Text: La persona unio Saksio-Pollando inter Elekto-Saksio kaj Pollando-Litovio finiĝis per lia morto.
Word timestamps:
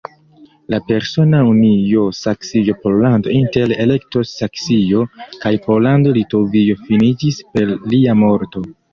La 0.73 0.77
persona 0.85 1.39
unio 1.47 2.05
Saksio-Pollando 2.19 3.33
inter 3.39 3.73
Elekto-Saksio 3.83 5.03
kaj 5.43 5.51
Pollando-Litovio 5.67 6.79
finiĝis 6.87 7.37
per 7.53 7.71
lia 7.93 8.17
morto. 8.23 8.65